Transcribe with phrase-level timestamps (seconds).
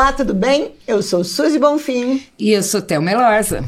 [0.00, 0.72] Olá, tudo bem?
[0.88, 2.22] Eu sou Suzy Bonfim.
[2.38, 3.62] E eu sou Thelma Melorza.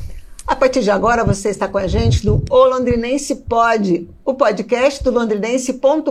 [0.47, 5.05] A partir de agora você está com a gente no O Londrinense Pod, o podcast
[5.05, 6.11] do londrinense.com.br.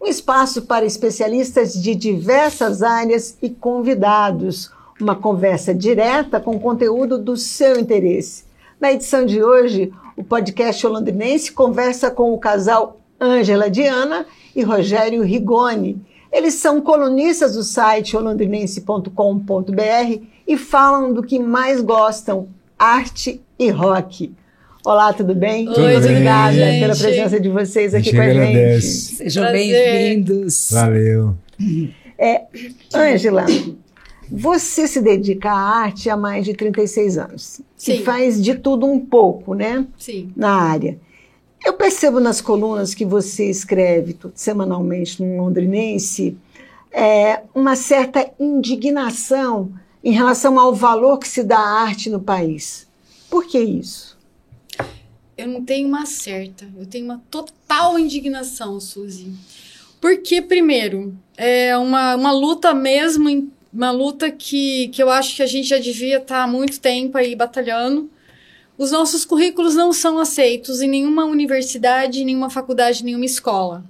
[0.00, 4.70] Um espaço para especialistas de diversas áreas e convidados.
[4.98, 8.44] Uma conversa direta com conteúdo do seu interesse.
[8.80, 14.24] Na edição de hoje, o podcast Londrinense conversa com o casal Ângela Diana
[14.56, 16.00] e Rogério Rigoni.
[16.32, 24.32] Eles são colunistas do site holondrinense.com.br e falam do que mais gostam, arte e rock.
[24.84, 25.66] Olá, tudo bem?
[25.66, 28.86] Tudo Oi, Obrigada bem, pela presença de vocês aqui com a agradece.
[28.86, 29.16] gente.
[29.16, 30.70] Sejam bem-vindos.
[30.72, 31.34] Valeu.
[32.18, 32.42] É,
[32.94, 33.44] Ângela,
[34.30, 37.60] você se dedica à arte há mais de 36 anos.
[37.76, 37.92] Sim.
[37.92, 39.86] E faz de tudo um pouco, né?
[39.98, 40.32] Sim.
[40.34, 40.98] Na área.
[41.64, 46.36] Eu percebo nas colunas que você escreve semanalmente no Londrinense
[46.90, 52.88] é, uma certa indignação em relação ao valor que se dá à arte no país.
[53.30, 54.18] Por que isso?
[55.36, 59.32] Eu não tenho uma certa, eu tenho uma total indignação, Suzy.
[60.00, 65.46] Porque, primeiro, é uma, uma luta mesmo, uma luta que, que eu acho que a
[65.46, 68.10] gente já devia estar há muito tempo aí batalhando.
[68.76, 73.84] Os nossos currículos não são aceitos em nenhuma universidade, nenhuma faculdade, nenhuma escola.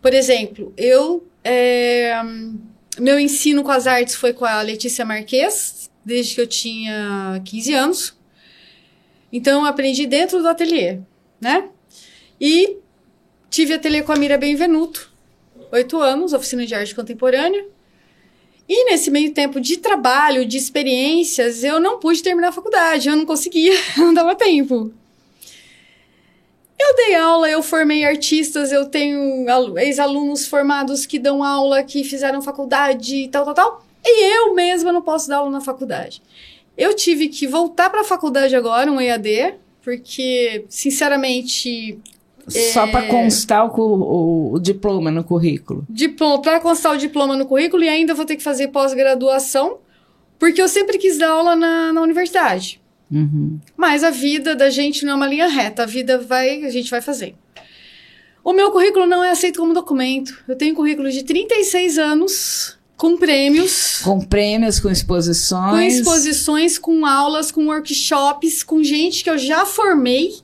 [0.00, 1.26] Por exemplo, eu.
[1.44, 2.20] É,
[2.98, 7.74] meu ensino com as artes foi com a Letícia Marques, desde que eu tinha 15
[7.74, 8.16] anos.
[9.32, 10.98] Então, eu aprendi dentro do ateliê,
[11.40, 11.68] né?
[12.40, 12.78] E
[13.50, 15.12] tive ateliê com a Mira Benvenuto,
[15.72, 17.66] oito anos, oficina de arte contemporânea.
[18.68, 23.16] E nesse meio tempo de trabalho, de experiências, eu não pude terminar a faculdade, eu
[23.16, 24.92] não conseguia, não dava tempo.
[26.78, 29.46] Eu dei aula, eu formei artistas, eu tenho
[29.78, 33.86] ex-alunos formados que dão aula, que fizeram faculdade e tal, tal, tal.
[34.04, 36.22] E eu mesma não posso dar aula na faculdade.
[36.76, 41.98] Eu tive que voltar para a faculdade agora, um EAD, porque, sinceramente,
[42.48, 42.90] Só É.
[42.90, 45.84] para constar o, o- diploma no currículo.
[45.90, 49.78] diploma para constar o diploma no currículo e ainda vou ter que fazer pós-graduação,
[50.38, 52.80] porque eu sempre quis dar aula na, na universidade.
[53.10, 53.58] Uhum.
[53.76, 56.90] Mas a vida da gente não é uma linha reta, a vida vai, a gente
[56.90, 57.34] vai fazer.
[58.44, 60.32] O meu currículo não é aceito como documento.
[60.46, 65.70] Eu tenho currículo de 36 anos, com prêmios, Com prêmios, com exposições.
[65.72, 70.34] com exposições, com aulas, com workshops, com gente que eu já formei,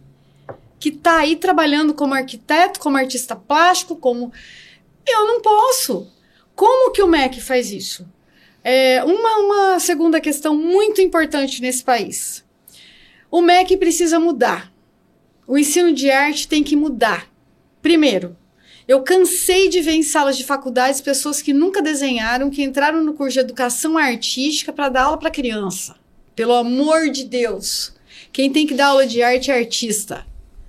[0.83, 4.33] que tá aí trabalhando como arquiteto, como artista plástico, como.
[5.07, 6.11] Eu não posso.
[6.57, 8.05] Como que o MEC faz isso?
[8.65, 12.45] É uma, uma segunda questão muito importante nesse país.
[13.31, 14.73] O MEC precisa mudar.
[15.47, 17.29] O ensino de arte tem que mudar.
[17.81, 18.37] Primeiro,
[18.89, 23.15] eu cansei de ver em salas de faculdades pessoas que nunca desenharam, que entraram no
[23.15, 25.95] curso de educação artística para dar aula para criança.
[26.35, 27.95] Pelo amor de Deus.
[28.33, 30.27] Quem tem que dar aula de arte é artista.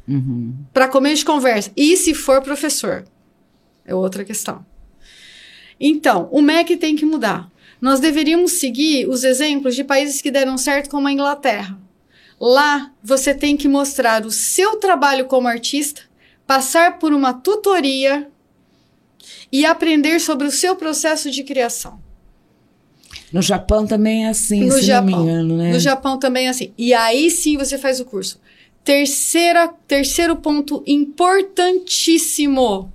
[0.08, 0.54] Uhum.
[0.74, 1.72] Para comer de conversa.
[1.76, 3.06] E se for professor?
[3.86, 4.66] É outra questão.
[5.80, 7.50] Então, o MEC tem que mudar.
[7.82, 11.78] Nós deveríamos seguir os exemplos de países que deram certo, como a Inglaterra.
[12.40, 16.02] Lá, você tem que mostrar o seu trabalho como artista,
[16.48, 18.30] passar por uma tutoria
[19.52, 22.02] e aprender sobre o seu processo de criação.
[23.32, 25.10] No Japão também é assim, No se Japão.
[25.10, 25.72] não me engano, né?
[25.72, 26.74] No Japão também é assim.
[26.78, 28.40] E aí sim você faz o curso.
[28.84, 32.92] Terceira, terceiro ponto importantíssimo.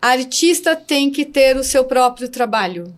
[0.00, 2.96] Artista tem que ter o seu próprio trabalho.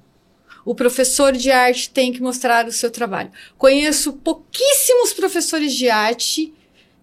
[0.64, 3.32] O professor de arte tem que mostrar o seu trabalho.
[3.58, 6.54] Conheço pouquíssimos professores de arte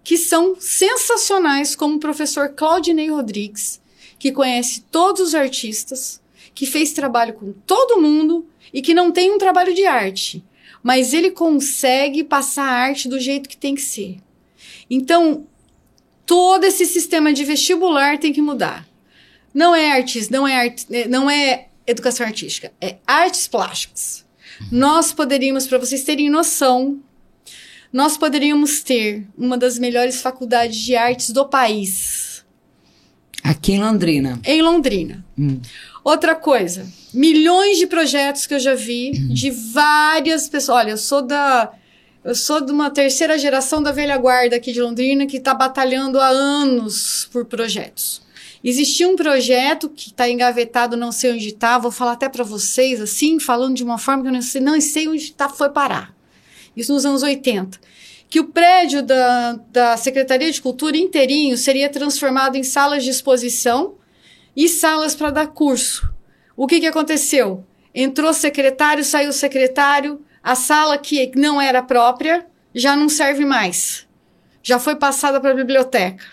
[0.02, 3.82] que são sensacionais, como o professor Claudinei Rodrigues,
[4.18, 6.22] que conhece todos os artistas,
[6.56, 10.42] que fez trabalho com todo mundo e que não tem um trabalho de arte,
[10.82, 14.18] mas ele consegue passar a arte do jeito que tem que ser.
[14.94, 15.48] Então,
[16.26, 18.86] todo esse sistema de vestibular tem que mudar.
[19.54, 24.26] Não é artes, não é arte, eh, não é educação artística, é artes plásticas.
[24.70, 27.00] Nós poderíamos, para vocês terem noção,
[27.92, 32.44] nós poderíamos ter uma das melhores faculdades de artes do país,
[33.44, 34.40] Aqui em Londrina.
[34.46, 35.26] em Londrina.
[35.38, 35.60] Hum.
[36.04, 40.78] Outra coisa, milhões de projetos que eu já vi de várias pessoas.
[40.78, 41.72] Olha, eu sou da
[42.24, 46.20] eu sou de uma terceira geração da velha guarda aqui de Londrina que está batalhando
[46.20, 48.22] há anos por projetos.
[48.64, 53.02] Existia um projeto que está engavetado, não sei onde está, vou falar até para vocês,
[53.02, 56.16] assim, falando de uma forma que eu não sei, não sei onde tá, foi parar.
[56.78, 57.80] Isso nos anos 80.
[58.30, 63.96] Que o prédio da, da Secretaria de Cultura inteirinho seria transformado em salas de exposição
[64.56, 66.14] e salas para dar curso.
[66.56, 67.66] O que, que aconteceu?
[67.94, 74.08] entrou secretário, saiu secretário, a sala que não era própria já não serve mais.
[74.64, 76.24] Já foi passada para a biblioteca.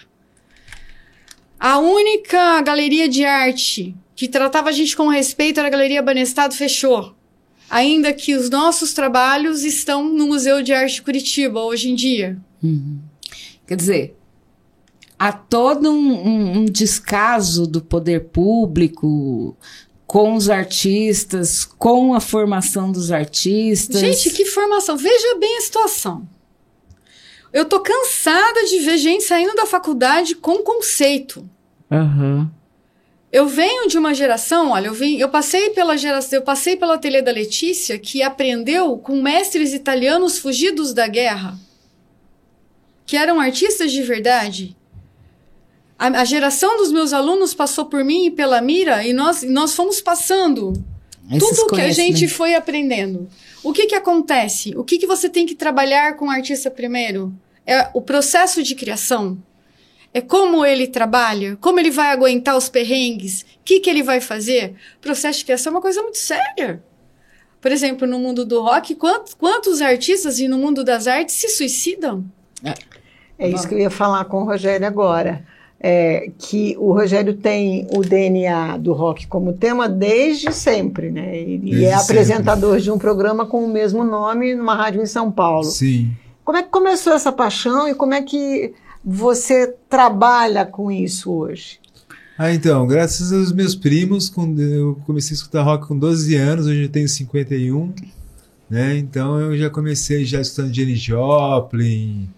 [1.58, 6.54] A única galeria de arte que tratava a gente com respeito era a Galeria Banestado,
[6.54, 7.14] fechou.
[7.70, 12.36] Ainda que os nossos trabalhos estão no Museu de Arte de Curitiba hoje em dia.
[12.62, 12.98] Uhum.
[13.66, 14.16] Quer dizer,
[15.18, 19.56] há todo um, um, um descaso do poder público
[20.08, 24.00] com os artistas, com a formação dos artistas.
[24.00, 24.96] Gente, que formação!
[24.96, 26.26] Veja bem a situação.
[27.52, 31.46] Eu tô cansada de ver gente saindo da faculdade com conceito.
[31.90, 32.48] Uhum.
[33.30, 36.94] Eu venho de uma geração, olha, eu, vim, eu passei pela geração, eu passei pela
[36.94, 41.58] ateliê da Letícia, que aprendeu com mestres italianos fugidos da guerra,
[43.04, 44.74] que eram artistas de verdade.
[45.98, 49.74] A, a geração dos meus alunos passou por mim e pela Mira, e nós, nós
[49.74, 50.72] fomos passando
[51.30, 53.28] Esses tudo que a gente foi aprendendo.
[53.64, 54.72] O que que acontece?
[54.76, 57.34] O que que você tem que trabalhar com o artista primeiro?
[57.66, 59.36] É o processo de criação.
[60.14, 64.20] É como ele trabalha, como ele vai aguentar os perrengues, o que que ele vai
[64.20, 64.74] fazer.
[64.96, 66.82] O processo de criação é uma coisa muito séria.
[67.60, 71.48] Por exemplo, no mundo do rock, quantos, quantos artistas e no mundo das artes se
[71.48, 72.24] suicidam?
[73.38, 75.44] É isso que eu ia falar com o Rogério agora.
[75.80, 81.36] É, que o Rogério tem o DNA do rock como tema desde sempre, né?
[81.38, 82.02] Ele Desde é sempre.
[82.16, 85.64] apresentador de um programa com o mesmo nome numa rádio em São Paulo.
[85.64, 86.10] Sim.
[86.44, 91.78] Como é que começou essa paixão e como é que você trabalha com isso hoje?
[92.36, 96.66] Ah, então, graças aos meus primos, quando eu comecei a escutar rock com 12 anos,
[96.66, 97.92] hoje eu tenho 51,
[98.70, 98.96] né?
[98.96, 102.28] Então eu já comecei já escutando Jenny Joplin,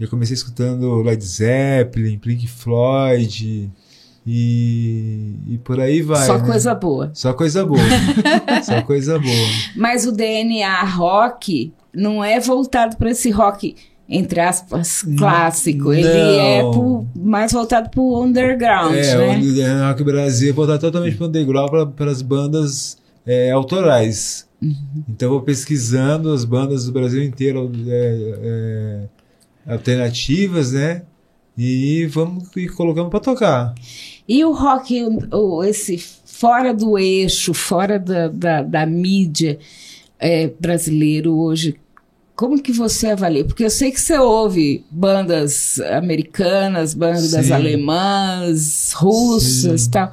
[0.00, 3.70] eu comecei escutando Led Zeppelin, Pink Floyd
[4.26, 6.26] e, e por aí vai.
[6.26, 6.46] Só né?
[6.46, 7.10] coisa boa.
[7.14, 7.80] Só coisa boa.
[8.64, 9.48] Só coisa boa.
[9.76, 13.74] Mas o DNA rock não é voltado para esse rock,
[14.08, 15.92] entre aspas, clássico.
[15.92, 16.40] Ele não.
[16.40, 19.84] é pro- mais voltado pro underground, É, né?
[19.84, 24.48] o Rock Brasil é voltado totalmente para o underground, para as bandas é, autorais.
[25.08, 29.08] Então eu vou pesquisando as bandas do Brasil inteiro é, é,
[29.70, 31.02] alternativas, né?
[31.56, 33.74] E vamos e colocamos para tocar.
[34.26, 35.02] E o rock,
[35.32, 39.58] o, esse fora do eixo, fora da, da, da mídia
[40.18, 41.78] é, brasileiro hoje,
[42.34, 43.44] como que você avalia?
[43.44, 47.52] Porque eu sei que você ouve bandas americanas, bandas Sim.
[47.52, 49.88] alemãs, russas Sim.
[49.88, 50.12] e tal.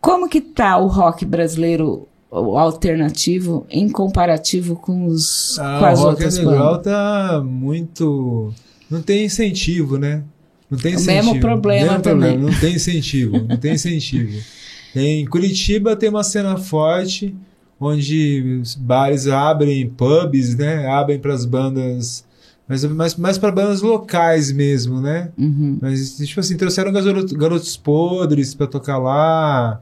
[0.00, 5.98] Como que tá o rock brasileiro o alternativo em comparativo com, os, com Ah, as
[5.98, 6.82] o rock outras bandas?
[6.84, 8.52] tá muito.
[8.90, 10.22] Não tem incentivo, né?
[10.70, 11.26] Não tem O incentivo.
[11.26, 12.38] mesmo problema Mesmo também.
[12.38, 13.38] Não tem incentivo.
[13.48, 14.38] Não tem incentivo.
[14.94, 17.34] Em Curitiba tem uma cena forte
[17.78, 20.86] onde os bares abrem pubs, né?
[20.88, 22.24] Abrem para as bandas,
[22.68, 25.30] mas mais, mais para bandas locais mesmo, né?
[25.38, 25.78] Uhum.
[25.80, 29.80] Mas, tipo assim, trouxeram garotos, garotos podres pra tocar lá.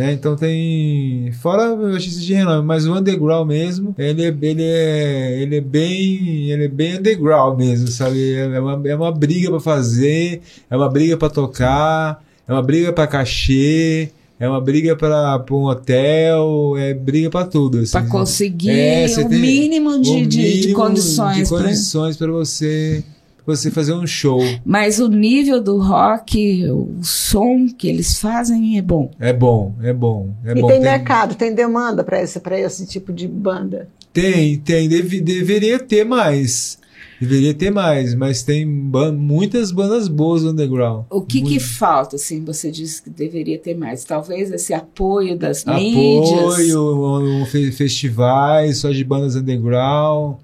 [0.00, 0.12] Né?
[0.14, 1.30] Então tem.
[1.42, 6.50] Fora artistas de renome, mas o underground mesmo, ele, é- ele, é, ele é bem.
[6.50, 8.32] Ele é bem underground mesmo, sabe?
[8.34, 12.94] É uma, é uma briga pra fazer, é uma briga pra tocar, é uma briga
[12.94, 17.80] pra cachê, é uma briga pra, pra um hotel, é briga pra tudo.
[17.80, 21.36] Assim, Para conseguir É, o mínimo de, o de- de mínimo condições.
[21.36, 23.04] de condições para você,
[23.46, 24.40] você fazer um show.
[24.64, 29.10] Mas o nível do rock, o som que eles fazem é bom.
[29.18, 30.30] É bom, é bom.
[30.44, 30.66] É e bom.
[30.68, 33.88] tem, mercado, tem demanda para esse, pra esse tipo de banda.
[34.12, 34.88] Tem, tem.
[34.88, 36.78] Deve- deveria ter mais.
[37.20, 41.04] Deveria ter mais, mas tem ban- muitas bandas boas no underground.
[41.10, 44.04] O que, que falta, assim, você disse que deveria ter mais?
[44.04, 46.30] Talvez esse apoio das mídias.
[46.40, 50.36] Apoio, um, um fe- festivais só de bandas underground.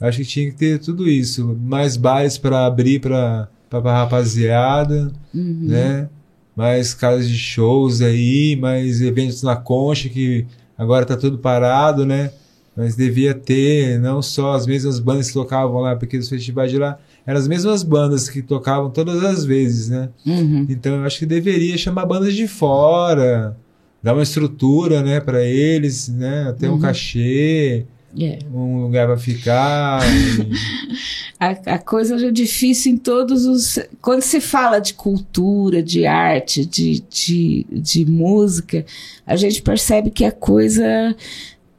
[0.00, 1.56] Acho que tinha que ter tudo isso.
[1.62, 5.66] Mais bares para abrir para pra rapaziada, Uhum.
[5.68, 6.08] né?
[6.56, 10.44] Mais casas de shows aí, mais eventos na concha que
[10.76, 12.30] agora tá tudo parado, né?
[12.76, 16.78] Mas devia ter não só as mesmas bandas que tocavam lá, porque os festivais de
[16.78, 20.08] lá eram as mesmas bandas que tocavam todas as vezes, né?
[20.26, 20.66] Uhum.
[20.68, 23.56] Então eu acho que deveria chamar bandas de fora,
[24.02, 26.78] dar uma estrutura, né, para eles, né, ter um Uhum.
[26.80, 27.84] cachê,
[28.18, 28.38] É.
[28.52, 30.00] um lugar para ficar.
[30.06, 30.50] e-
[31.40, 33.78] A, a coisa é difícil em todos os.
[34.02, 38.84] Quando se fala de cultura, de arte, de, de, de música,
[39.26, 41.16] a gente percebe que a coisa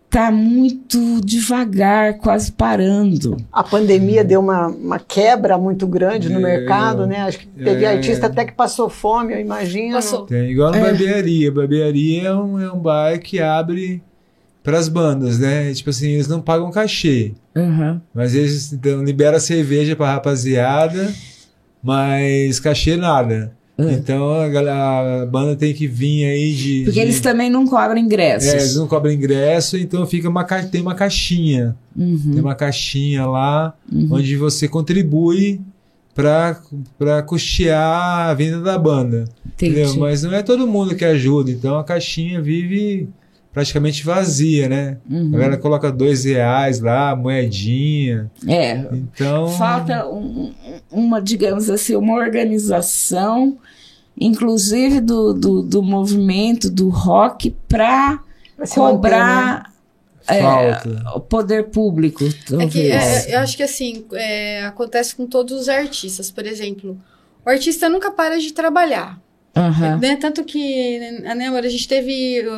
[0.09, 3.37] tá muito devagar, quase parando.
[3.53, 7.17] A pandemia deu uma, uma quebra muito grande no É, mercado, né?
[7.21, 7.89] Acho que teve é.
[7.93, 9.93] artista até que passou fome, eu imagino.
[9.93, 10.25] Passou.
[10.25, 10.81] Tem igual na É.
[10.81, 11.51] barbearia.
[11.51, 14.01] Barbearia é um, é um bar que abre
[14.63, 15.73] para as bandas, né?
[15.73, 18.01] Tipo assim, eles não pagam cachê, Aham.
[18.13, 21.11] mas eles então, liberam cerveja pra rapaziada,
[21.83, 23.53] mas cachê nada.
[23.77, 23.93] É.
[23.93, 26.83] Então a, galera- a banda tem que vir aí de.
[26.83, 28.49] Porque de- eles também não cobram ingressos.
[28.49, 31.75] É, eles não cobram ingresso, então fica uma, ca- tem uma caixinha.
[31.97, 34.09] Uhum, Tem uma caixinha lá uhum.
[34.11, 35.59] onde você contribui
[36.13, 39.25] para custear a venda da banda.
[39.45, 39.85] Entendeu?
[39.85, 39.99] Entendi.
[39.99, 43.09] Mas não é todo mundo que ajuda, então a caixinha vive
[43.53, 44.97] praticamente vazia, né?
[45.09, 45.31] A Uhum.
[45.31, 48.31] galera coloca dois reais lá, moedinha.
[48.47, 49.49] É, Então.
[49.49, 50.53] falta um-
[50.91, 53.57] um- uma, digamos assim, uma organização,
[54.19, 58.11] inclusive do, do, do movimento do rock, para
[58.57, 58.67] manter, né?
[58.75, 59.71] cobrar
[60.23, 61.03] Falta.
[61.15, 65.67] o poder público, É que, é, eu acho que assim, é, acontece com todos os
[65.67, 66.29] artistas.
[66.31, 66.97] Por exemplo,
[67.45, 69.19] o artista nunca para de trabalhar.
[69.53, 69.97] Aham.
[69.97, 70.15] Né?
[70.15, 70.97] Tanto que,
[71.35, 72.53] né, amor, a gente teve o,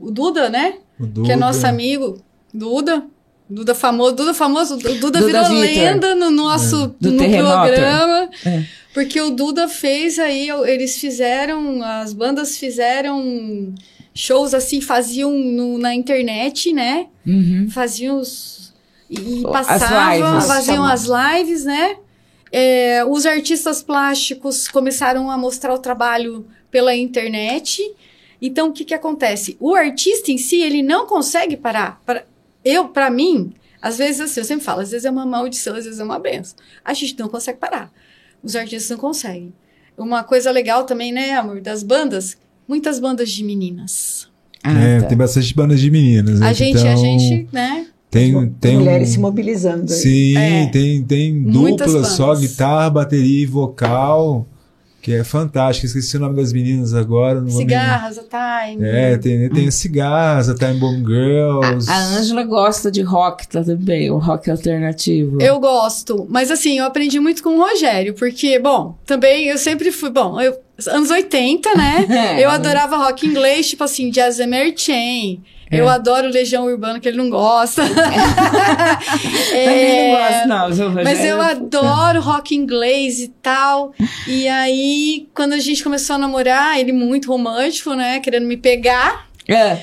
[0.00, 0.74] o Duda, né?
[0.98, 1.36] O Que é Duda.
[1.36, 2.18] nosso amigo.
[2.52, 3.04] Duda.
[3.48, 4.14] Duda famoso.
[4.14, 4.74] Duda famoso.
[4.74, 5.58] O Duda, Duda virou Vitor.
[5.60, 7.56] lenda no nosso Do no Terremoto.
[7.66, 8.30] programa.
[8.46, 8.64] É.
[8.94, 13.74] Porque o Duda fez aí, eles fizeram, as bandas fizeram
[14.14, 17.06] shows assim, faziam no- na internet, né?
[17.26, 17.68] Uhum.
[17.70, 18.72] faziam os.
[19.10, 21.96] E As passavam, faziam as lives, né?
[22.52, 27.82] É, os artistas plásticos começaram a mostrar o trabalho pela internet.
[28.40, 29.56] Então, o que, que acontece?
[29.60, 32.00] O artista em si, ele não consegue parar.
[32.04, 32.24] Pra,
[32.64, 35.84] eu, para mim, às vezes assim, eu sempre falo, às vezes é uma maldição, às
[35.84, 36.56] vezes é uma benção.
[36.84, 37.90] A gente não consegue parar.
[38.42, 39.52] Os artistas não conseguem.
[39.96, 42.36] Uma coisa legal também, né, amor, das bandas,
[42.68, 44.28] muitas bandas de meninas.
[44.62, 45.06] Ah, É, tá.
[45.08, 46.40] tem bastante bandas de meninas.
[46.40, 46.46] né?
[46.48, 47.86] A gente, então, a gente, né?
[48.10, 49.92] Tem, tem mulheres um- se mobilizando.
[49.92, 49.98] aí.
[49.98, 50.66] Sim, É.
[50.68, 54.46] tem, tem dupla só, guitarra, bateria e vocal,
[55.04, 55.86] que é fantástico.
[55.86, 57.38] Esqueci o nome das meninas agora.
[57.38, 58.88] Não Cigarras, a Time.
[58.88, 61.90] É, tem, tem as cigarras, a Time Bomb Girls.
[61.90, 65.42] A Ângela gosta de rock tá, também, o rock alternativo.
[65.42, 69.92] Eu gosto, mas assim, eu aprendi muito com o Rogério, porque, bom, também eu sempre
[69.92, 70.56] fui, bom, eu,
[70.88, 72.06] anos 80, né?
[72.14, 72.42] É.
[72.42, 75.38] eu adorava rock inglês, tipo assim, Jazz Merchant.
[75.70, 75.80] É.
[75.80, 77.82] Eu adoro Legião Urbana, que ele não gosta.
[79.54, 80.70] Não gosto, não.
[80.70, 83.92] viu, É, Mas eu adoro rock inglês e tal.
[84.26, 88.20] E aí, quando a gente começou a namorar, ele muito romântico, né?
[88.20, 89.26] Querendo me pegar.
[89.48, 89.78] É.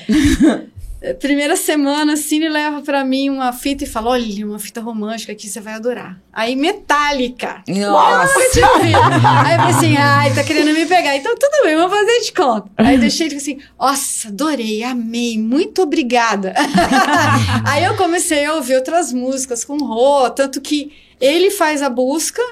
[1.20, 5.32] Primeira semana, assim, ele leva pra mim uma fita e fala: Olha, uma fita romântica
[5.32, 6.20] aqui, você vai adorar.
[6.32, 7.62] Aí, Metallica.
[7.68, 8.32] Nossa.
[8.84, 11.16] Aí eu falei assim, ai, tá querendo me pegar.
[11.16, 12.70] Então, tudo bem, vamos fazer de conta.
[12.78, 16.54] Aí deixei ele assim, nossa, adorei, amei, muito obrigada.
[17.66, 22.42] Aí eu comecei a ouvir outras músicas com Rô, tanto que ele faz a busca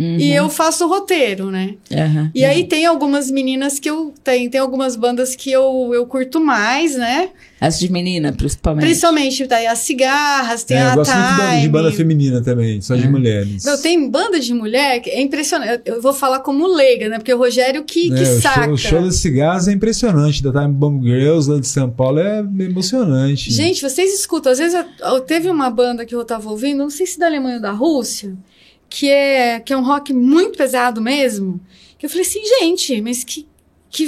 [0.00, 0.16] Uhum.
[0.18, 1.74] e eu faço o roteiro, né?
[1.92, 2.30] Aham.
[2.34, 4.14] E aí tem algumas meninas que eu...
[4.24, 7.28] Tem, tem algumas bandas que eu, eu curto mais, né?
[7.60, 8.84] As de menina, principalmente.
[8.86, 11.96] Principalmente daí as cigarras, tem É, a eu gosto muito de banda, Time.
[11.98, 13.08] feminina também, só de É.
[13.08, 13.64] mulheres.
[13.64, 15.82] Não, tem banda de mulher que é impressionante.
[15.84, 17.18] Eu vou falar como leiga, né?
[17.18, 18.64] Porque o Rogério que, que É, o, saca.
[18.64, 20.42] show, o show das cigarras é impressionante.
[20.42, 22.38] Da Time Bomb Girls lá de São Paulo é
[22.84, 23.50] emocionante.
[23.52, 24.50] Gente, vocês escutam.
[24.52, 27.26] Às vezes eu- eu- teve uma banda que eu tava ouvindo, não sei se da
[27.26, 28.34] Alemanha ou da Rússia,
[28.90, 31.60] que é, que é um rock muito pesado mesmo.
[31.96, 33.48] Que eu falei assim, gente, mas que,
[33.88, 34.04] que,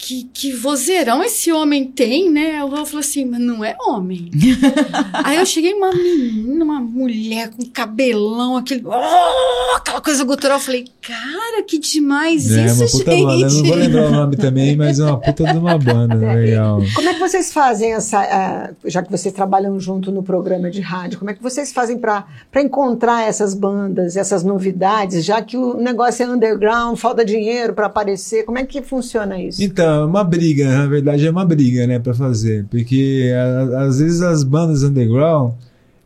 [0.00, 2.58] que, que vozeirão esse homem tem, né?
[2.58, 4.30] Eu falei assim, mas não é homem.
[5.12, 8.82] Aí eu cheguei uma menina, uma mulher com cabelão, aquele.
[8.86, 10.56] oh, aquela coisa gutural.
[10.56, 13.24] Eu falei, cara, que demais é isso, uma puta gente.
[13.24, 13.46] banda.
[13.46, 16.14] Eu não vou lembrar o nome também, mas é uma puta de uma banda.
[16.14, 16.80] Legal.
[16.94, 18.20] Como é que vocês fazem essa.
[18.20, 21.98] ah, já que vocês trabalham junto no programa de rádio, como é que vocês fazem
[21.98, 22.24] para
[22.56, 28.44] encontrar essas bandas, essas novidades, já que o negócio é underground, falta dinheiro para aparecer?
[28.44, 29.62] Como é que funciona isso?
[29.62, 32.64] Então, é uma briga, na verdade é uma briga, né, pra fazer.
[32.70, 35.52] Porque a- às vezes as bandas underground,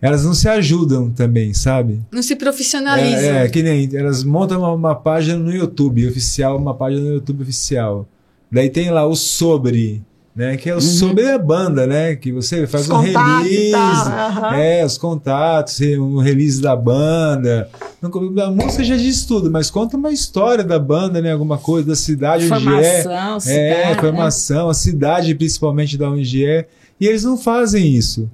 [0.00, 2.00] elas não se ajudam também, sabe?
[2.12, 3.17] Não se profissionaliza.
[3.17, 7.14] É, é, que nem elas montam uma, uma página no YouTube oficial, uma página no
[7.14, 8.07] YouTube oficial.
[8.53, 10.03] Daí tem lá o sobre,
[10.35, 10.57] né?
[10.57, 12.17] Que é o sobre a banda, né?
[12.17, 13.71] Que você faz Os um release.
[13.71, 14.57] tal, aham.
[14.57, 17.69] É, os contatos, um release da banda.
[18.03, 18.11] Não-
[18.45, 21.33] A música já diz tudo, mas conta uma história da banda, né?
[21.33, 23.03] Alguma coisa da cidade onde é.
[23.03, 26.67] Formação, cidade, É, formação, a cidade principalmente da onde é.
[27.00, 28.29] E eles não fazem isso.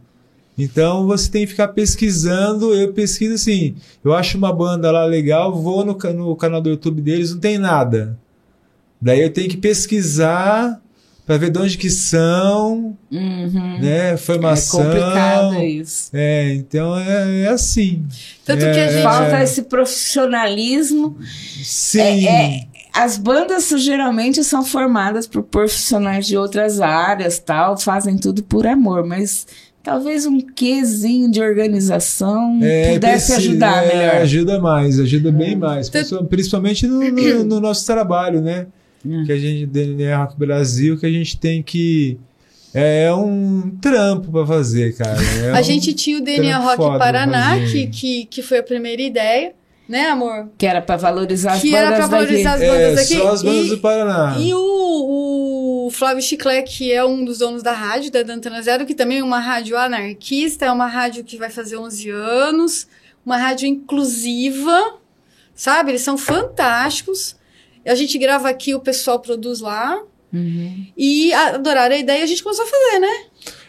[0.59, 2.75] Então você tem que ficar pesquisando.
[2.75, 3.75] Eu pesquiso assim.
[4.05, 7.57] Eu acho uma banda lá legal, vou no, no canal do YouTube deles, não tem
[7.59, 8.19] nada.
[9.01, 10.79] Daí eu tenho que pesquisar
[11.31, 13.79] para ver de onde que são, Uhum.
[13.81, 14.15] né?
[14.15, 14.83] É Formação.
[14.83, 16.11] complicado isso.
[16.13, 18.05] É, então é, é assim.
[18.45, 19.03] Tanto É, que a gente.
[19.05, 21.17] Falta esse profissionalismo.
[21.63, 22.27] Sim.
[22.27, 28.67] É, as bandas geralmente são formadas por profissionais de outras áreas, tal, fazem tudo por
[28.67, 29.47] amor, mas
[29.85, 34.17] talvez um quezinho de organização É, pudesse ajudar é, melhor.
[34.23, 35.87] Ajuda mais, ajuda bem mais.
[35.87, 38.67] Então- Principal- Principalmente no, no- no nosso trabalho, né?
[39.09, 39.25] É.
[39.25, 42.19] Que a gente, DNA Rock Brasil, que a gente tem que.
[42.73, 45.19] É, é um trampo pra fazer, cara.
[45.45, 49.03] É a um- gente tinha o DNA Rock Paraná, que, que, que foi a primeira
[49.03, 49.55] ideia,
[49.89, 50.49] né, amor?
[50.57, 52.65] Que era pra valorizar as Que era bandas pra valorizar daqui.
[52.67, 53.15] as bandas É, aqui.
[53.23, 54.37] só as bandas e, do Paraná.
[54.39, 58.87] e o, o Flávio Chiclé, que é um dos donos da rádio, da Dantana Zero,
[58.87, 62.87] que também é uma rádio anarquista, é uma rádio que vai fazer 11 anos,
[63.27, 64.95] uma rádio inclusiva,
[65.57, 65.91] sabe?
[65.91, 67.35] Eles são fantásticos.
[67.87, 70.01] A gente grava aqui, o pessoal produz lá.
[70.33, 70.87] Uhum.
[70.97, 73.25] E adoraram a ideia e a gente começou a fazer, né?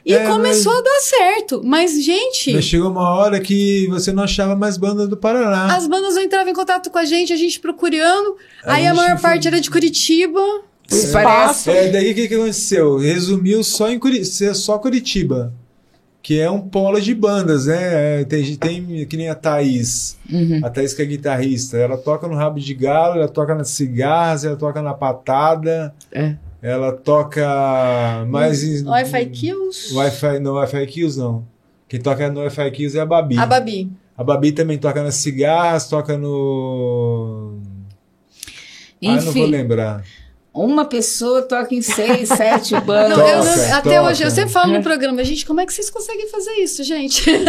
[0.05, 1.61] E É, começou a dar certo.
[1.63, 5.75] Mas, gente, Mas chegou uma hora que você não achava mais banda do Paraná.
[5.75, 8.35] as bandas não entravam em contato com a gente, a gente procurando.
[8.63, 10.39] A aí a gente maior foi- parte era de Curitiba.
[11.13, 11.69] Parece.
[11.71, 12.97] É, daí o que, que aconteceu?
[12.97, 15.53] Resumiu só em Curi ser só Curitiba.
[16.23, 18.21] Que é um polo de bandas, né?
[18.21, 20.17] É, Tem, tem que nem a Thaís.
[20.31, 20.61] Uhum.
[20.63, 21.77] A Thaís que é guitarrista.
[21.77, 25.93] Ela toca no rabo de galo, ela toca nas cigarras, ela toca na patada.
[26.11, 26.35] É.
[26.61, 27.43] Ela toca
[28.29, 28.63] mais.
[28.63, 29.93] em- Wi-Fi Kills.
[29.95, 31.43] Wi-Fi, não, Wi-Fi Kills não.
[31.89, 33.37] Quem toca no Wi-Fi Kills é a Babi.
[33.39, 33.91] A Babi.
[34.15, 37.57] A Babi também toca nas cigarras, toca no.
[39.03, 40.03] Ah, não vou Enfim, lembrar.
[40.53, 43.17] Uma pessoa toca em seis, sete bandas.
[43.17, 44.09] Não, eu Toca, até toca.
[44.09, 44.77] hoje, eu sempre falo É.
[44.77, 47.29] no programa, gente, como é que vocês conseguem fazer isso, gente?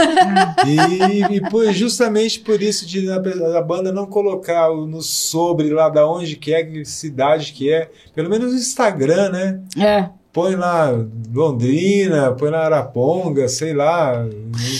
[0.66, 3.16] E, e por- justamente por isso de a,
[3.58, 7.90] a banda não colocar no sobre lá da onde que é, que cidade que é,
[8.14, 9.60] pelo menos no Instagram, né?
[9.78, 10.08] É.
[10.32, 10.90] Põe lá
[11.34, 14.24] Londrina, põe lá Araponga, sei lá,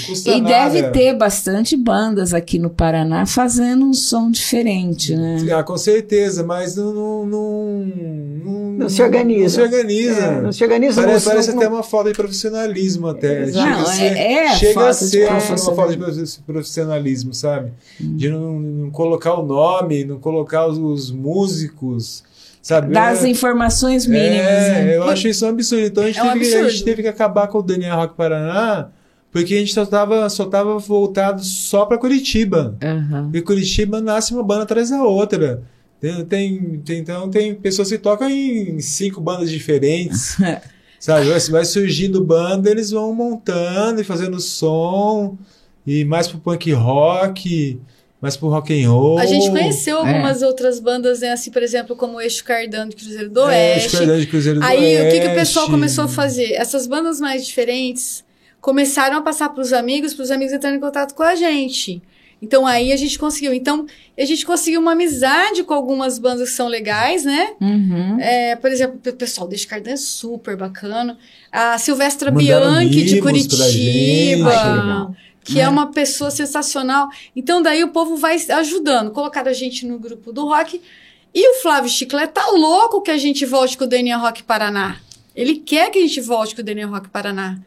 [0.07, 0.71] custa E nada.
[0.71, 5.37] deve ter bastante bandas aqui no Paraná fazendo um som diferente, né?
[5.57, 7.85] Ah, com certeza, mas não, não, não,
[8.45, 9.43] não, Não se organiza.
[9.43, 10.21] Não se organiza.
[10.21, 11.03] É, não se organiza.
[11.03, 13.43] Parece, parece até uma falta de profissionalismo até.
[13.43, 13.67] Exato.
[13.69, 15.75] Chega a ser, é- é chega falta a de ser uma profissionalismo.
[15.77, 17.73] falta de profi- profissionalismo, sabe?
[18.01, 22.23] De não, não colocar o nome, não colocar os, os músicos,
[22.61, 22.93] sabe?
[22.93, 24.31] Das É- informações mínimas.
[24.47, 24.97] é, né?
[24.97, 25.87] eu acho isso um absurdo.
[25.87, 26.85] Então a gente, É um teve, que, a gente absurdo.
[26.85, 28.89] teve que acabar com o Daniel Rock Paraná,
[29.33, 32.77] porque a gente só tava, só tava voltado só para Curitiba.
[32.83, 33.31] Aham.
[33.35, 35.63] E Curitiba nasce uma banda atrás da outra.
[36.01, 40.37] Tem, tem, tem- então tem pessoas que tocam em cinco bandas diferentes.
[41.01, 41.29] sabe?
[41.29, 45.37] Vai, vai surgindo banda, eles vão montando e fazendo som.
[45.87, 47.81] E mais pro punk rock,
[48.21, 49.19] mais pro rock and roll.
[49.19, 50.01] A gente conheceu É.
[50.01, 51.33] algumas outras bandas, né?
[51.33, 53.87] Assim, por exemplo, como o Eixo Cardan do Cruzeiro do é, Oeste.
[53.95, 55.35] Esquadrão de Cruzeiro do Aí o que, que o Oeste.
[55.35, 56.53] pessoal começou a fazer?
[56.53, 58.23] Essas bandas mais diferentes
[58.63, 62.01] começaram a passar para os amigos, para os amigos entrarem em contato com a gente.
[62.41, 63.53] Então aí a gente conseguiu.
[63.53, 63.87] Então
[64.19, 67.55] a gente conseguiu uma amizade com algumas bandas que são legais, né?
[67.61, 68.19] Uhum.
[68.21, 71.19] É, por exemplo, o pessoal do Cardan é super bacana.
[71.53, 73.21] A Silvestra Mandaram Bianchi de.
[73.21, 75.15] Curitiba.
[75.45, 75.69] Que que é.
[75.69, 77.09] uma pessoa sensacional.
[77.35, 79.11] Então, daí o povo vai ajudando.
[79.11, 80.81] Colocaram a gente no grupo do rock.
[81.35, 85.01] E o Flávio Chiclete tá louco que a gente volte com o DNA Rock Paraná.
[85.35, 87.59] Ele quer que a gente volte com o DNA Rock Paraná.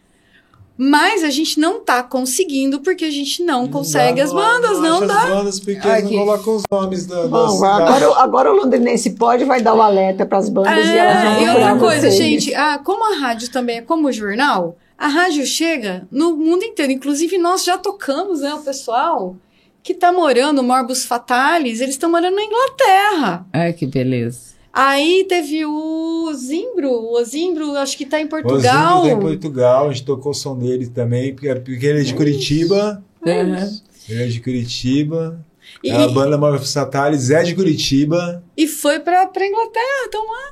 [0.78, 5.08] Mas a gente não tá conseguindo porque a gente não, consegue as bandas, não, acha
[5.08, 5.24] dá.
[5.24, 8.56] As bandas porque Ai, eles que- não colocam os nomes da, Bom, agora, agora o
[8.58, 11.76] londrinense pode, vai dar o alerta para as bandas e elas vão É, e outra
[11.78, 12.16] coisa, vocês.
[12.16, 16.64] gente, ah, como a rádio também é como o jornal, a rádio chega no mundo
[16.64, 16.92] inteiro.
[16.92, 19.36] Inclusive, nós já tocamos, né, o pessoal
[19.82, 23.46] que tá morando, Morbus Fatalis, eles estão morando na Inglaterra.
[23.54, 24.55] Ai, que beleza.
[24.78, 29.04] Aí teve o Zimbro, o Zimbro, acho que tá em O Portugal.
[29.04, 31.48] Zimbro tá em Portugal, a gente tocou o som dele também, porque,
[31.86, 33.02] ele é de Curitiba.
[33.26, 33.80] Uhum.
[34.10, 35.40] Ele é de Curitiba.
[35.82, 38.44] E, a banda Marvel Satalis é de Curitiba.
[38.58, 40.52] e foi pra, pra Inglaterra, então lá.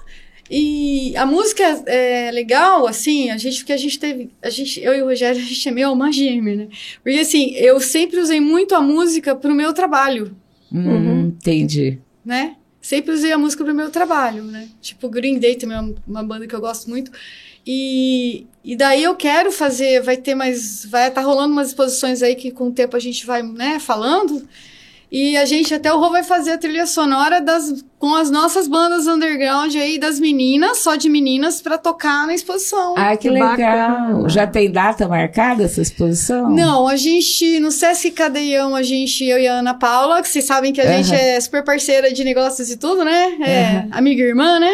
[0.49, 4.93] E a música é legal, assim, a gente, porque a gente teve, a gente, eu
[4.93, 6.67] e o Rogério, a gente é meio alma gêmea, né?
[7.03, 10.33] Porque assim, eu sempre usei muito a música pro meu trabalho.
[10.71, 11.25] Hum, Uhum.
[11.27, 11.99] Entendi.
[12.25, 12.55] né?
[12.83, 14.67] Sempre usei a música pro meu trabalho, né?
[14.81, 17.09] Tipo, Green Day também é uma- banda que eu gosto muito.
[17.65, 22.35] E, e daí eu quero fazer, vai ter mais, vai estar rolando umas exposições aí
[22.35, 24.45] que com o tempo a gente vai, né, falando.
[25.15, 28.67] E a gente, até o Rô vai fazer a trilha sonora das, com as nossas
[28.67, 32.95] bandas underground aí, das meninas, só de meninas, pra tocar na exposição.
[32.97, 33.49] Ah, que, Que legal.
[33.51, 34.27] bacana.
[34.29, 36.49] Já tem data marcada essa exposição?
[36.49, 40.45] Não, a gente, no Sesc Cadeião, a gente, eu e a Ana Paula, que vocês
[40.45, 41.03] sabem que a Aham.
[41.03, 43.37] gente é super parceira de negócios e tudo, né?
[43.39, 43.87] É, Aham.
[43.91, 44.71] amiga e irmã, né?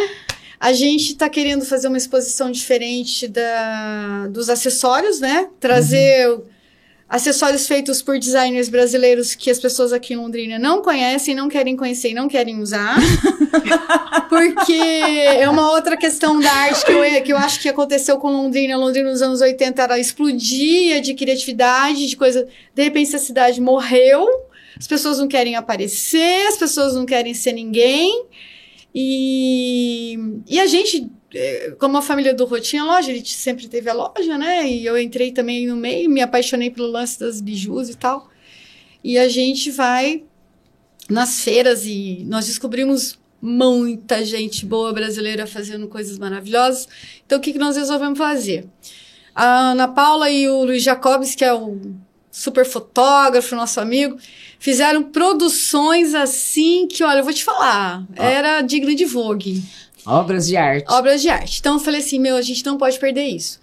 [0.57, 5.47] A gente tá querendo fazer uma exposição diferente da, dos acessórios, né?
[5.59, 6.41] Trazer Uhum.
[7.09, 11.75] Acessórios feitos por designers brasileiros que as pessoas aqui em Londrina não conhecem, não querem
[11.75, 12.97] conhecer e não querem usar.
[14.29, 18.29] porque é uma outra questão da arte que eu, que eu acho que aconteceu com
[18.31, 18.77] Londrina.
[18.77, 22.47] Londrina nos anos 80 era explodia de criatividade, de coisa.
[22.75, 24.27] De repente a cidade morreu,
[24.77, 28.25] as pessoas não querem aparecer, as pessoas não querem ser ninguém.
[28.93, 30.17] E,
[30.47, 31.09] e a gente
[31.77, 34.67] como a família do Rô tinha loja, ele sempre teve a loja, né?
[34.67, 38.29] E eu entrei também no meio, me apaixonei pelo lance das bijus e tal.
[39.03, 40.23] E a gente vai
[41.09, 46.87] nas feiras e nós descobrimos muita gente boa brasileira fazendo coisas maravilhosas.
[47.25, 48.67] Então, o que, que nós resolvemos fazer?
[49.33, 51.79] A Ana Paula e o Luiz Jacobs, que é o
[52.31, 54.17] super fotógrafo, nosso amigo,
[54.59, 58.25] fizeram produções assim que, olha, eu vou te falar, ah.
[58.25, 59.63] era digno de Vogue.
[60.09, 60.91] Obras de arte.
[60.91, 61.59] Obras de arte.
[61.59, 63.59] Então eu falei assim, meu, a gente não pode perder isso.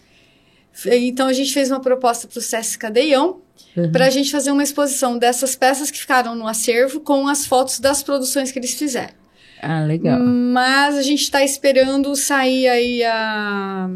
[0.86, 3.40] Então a gente fez uma proposta para o Sesc Cadeião
[3.76, 3.90] uhum.
[3.90, 7.80] para a gente fazer uma exposição dessas peças que ficaram no acervo com as fotos
[7.80, 9.14] das produções que eles fizeram.
[9.60, 10.20] Ah, legal.
[10.20, 13.88] Mas a gente está esperando sair aí a...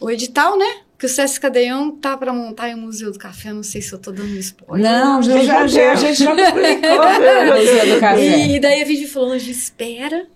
[0.00, 0.82] o edital, né?
[0.98, 3.52] Que o Sesc Cadeião tá para montar o Museu do Café.
[3.52, 4.90] Não sei se eu tô dando spoiler.
[4.90, 8.46] Não, já, já, já, a gente já publicou o Museu do Café.
[8.46, 10.26] E daí a gente falou, a gente espera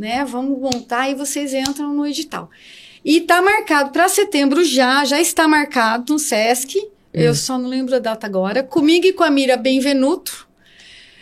[0.00, 0.24] né?
[0.24, 2.50] Vamos montar e vocês entram no edital.
[3.04, 6.76] E está marcado para setembro já, já está marcado no SESC.
[7.12, 7.28] É.
[7.28, 8.62] Eu só não lembro a data agora.
[8.62, 10.48] Comigo e com a Mira Benvenuto,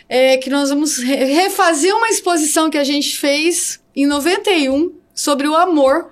[0.07, 5.55] é, que nós vamos refazer uma exposição que a gente fez em 91 sobre o
[5.55, 6.11] amor.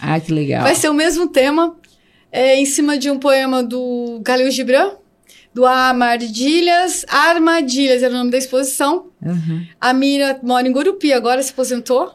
[0.00, 0.62] Ah, que legal.
[0.62, 1.76] Vai ser o mesmo tema,
[2.32, 4.92] é, em cima de um poema do Galil Gibran,
[5.54, 7.04] do Armadilhas.
[7.08, 9.09] Armadilhas era o nome da exposição.
[9.22, 9.66] Uhum.
[9.80, 12.14] A Mira mora em Gurupi, agora se aposentou.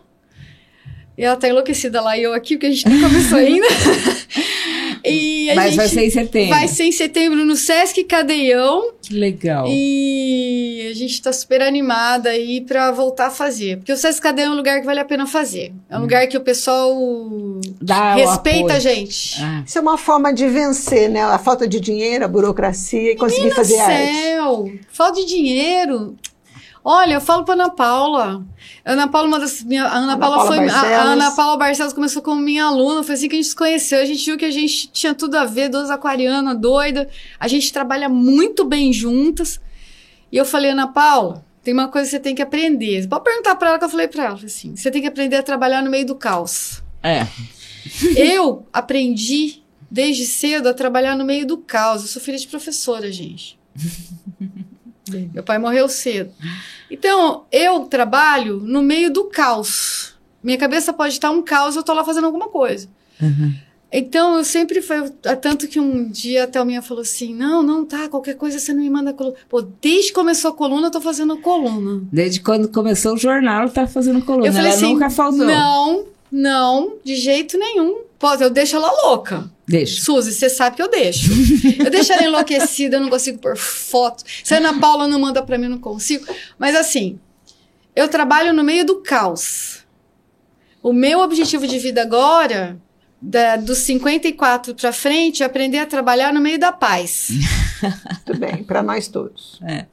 [1.18, 3.68] E ela tá enlouquecida lá e eu aqui, porque a gente nem começou ainda.
[5.06, 6.50] e Mas vai ser em setembro.
[6.50, 8.92] Vai ser em setembro no Sesc Cadeião.
[9.02, 9.66] Que legal.
[9.70, 13.78] E a gente tá super animada aí pra voltar a fazer.
[13.78, 15.72] Porque o Sesc Cadeião é um lugar que vale a pena fazer.
[15.90, 16.02] É um hum.
[16.02, 16.94] lugar que o pessoal
[17.82, 19.42] Dá respeita a gente.
[19.42, 19.64] Ah.
[19.66, 21.24] Isso é uma forma de vencer, né?
[21.24, 24.82] A falta de dinheiro, a burocracia e conseguir Menina fazer céu, arte.
[24.90, 26.18] Falta de dinheiro.
[26.88, 28.46] Olha, eu falo pra Ana Paula.
[28.86, 30.70] A Ana Paula, uma das minha, a Ana, Ana Paula, Paula foi.
[30.70, 33.02] A, a, Ana Paula Barcelos começou como minha aluna.
[33.02, 34.00] Foi assim que a gente se conheceu.
[34.00, 37.10] A gente viu que a gente tinha tudo a ver, duas aquarianas, doida.
[37.40, 39.60] A gente trabalha muito bem juntas.
[40.32, 43.02] E eu falei, Ana Paula, tem uma coisa que você tem que aprender.
[43.02, 44.36] Você pode perguntar pra ela que eu falei pra ela.
[44.36, 46.84] Assim, você tem que aprender a trabalhar no meio do caos.
[47.02, 47.26] É.
[48.16, 52.04] Eu aprendi desde cedo a trabalhar no meio do caos.
[52.04, 53.58] Eu sou filha de professora, gente.
[55.34, 56.32] Meu pai morreu cedo.
[56.90, 60.16] Então, eu trabalho no meio do caos.
[60.44, 62.88] Minha cabeça pode estar um caos, eu estou lá fazendo alguma coisa.
[63.22, 63.54] Uhum.
[63.92, 65.10] Então, eu sempre foi.
[65.42, 68.82] Tanto que um dia a Thelminha falou assim: não, não, tá, qualquer coisa você não
[68.82, 69.36] me manda coluna.
[69.48, 72.04] Pô, desde que começou a coluna, eu tô fazendo coluna.
[72.12, 74.48] Desde quando começou o jornal, tá fazendo coluna.
[74.48, 75.46] Eu falei ela assim, nunca faltou.
[75.46, 78.05] Não, não, de jeito nenhum.
[78.18, 79.50] Pô, eu deixo ela louca.
[79.68, 80.04] Deixa.
[80.04, 81.32] Suzy, você sabe que eu deixo.
[81.84, 84.24] eu deixo ela enlouquecida, eu não consigo pôr foto.
[84.44, 86.26] Se a Ana Paula não manda pra mim, eu não consigo.
[86.58, 87.20] Mas assim,
[87.96, 89.84] eu trabalho no meio do caos.
[90.82, 92.80] O meu objetivo de vida agora,
[93.20, 97.30] da, dos 54 para frente, é aprender a trabalhar no meio da paz.
[97.82, 99.60] Muito bem, para nós todos.
[99.64, 99.86] É.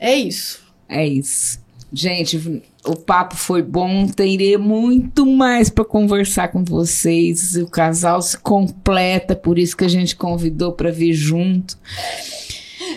[0.00, 0.62] é isso.
[0.88, 1.63] É isso.
[1.92, 4.06] Gente, o papo foi bom.
[4.06, 7.56] Terei muito mais para conversar com vocês.
[7.56, 11.78] O casal se completa, por isso que a gente convidou para vir junto.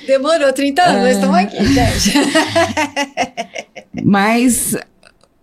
[0.05, 2.13] Demorou 30 anos, mas estamos aqui, gente.
[4.03, 4.75] mas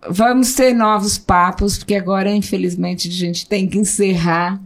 [0.08, 4.60] vamos ter novos papos, porque agora, infelizmente, a gente tem que encerrar.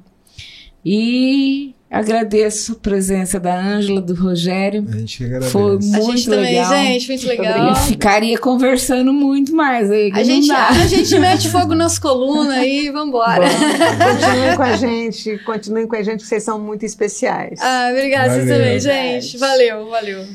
[0.85, 4.87] E Agradeço a presença da Ângela, do Rogério.
[4.87, 5.51] A gente agradece.
[5.51, 6.69] Foi muito a gente legal.
[6.69, 7.69] Também, gente, muito legal.
[7.69, 10.11] Eu ficaria conversando muito mais aí.
[10.13, 13.47] A gente, a gente mete fogo nas colunas e vambora.
[13.49, 17.59] continuem com a gente, continuem com a gente, vocês são muito especiais.
[17.63, 19.39] Ah, obrigada, vocês também, gente.
[19.39, 20.27] Valeu, valeu.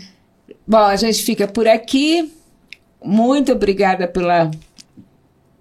[0.66, 2.34] Bom, a gente fica por aqui.
[3.04, 4.50] Muito obrigada pela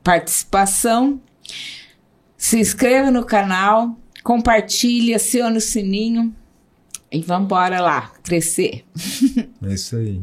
[0.03, 1.21] participação.
[2.35, 6.35] Se inscreva no canal compartilhe, acione o sininho
[7.11, 8.85] e vamos embora lá, crescer.
[9.65, 10.21] É isso aí.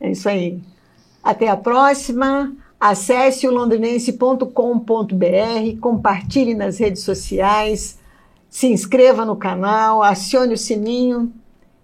[0.00, 0.60] É isso aí.
[1.22, 2.56] Até a próxima.
[2.80, 7.98] Acesse o londrinense.com.br, compartilhe nas redes sociais,
[8.48, 11.32] se inscreva no canal, acione o sininho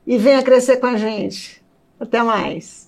[0.07, 1.61] e venha crescer com a gente.
[1.99, 2.84] Até mais.